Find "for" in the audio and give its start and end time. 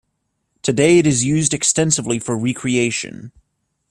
2.17-2.35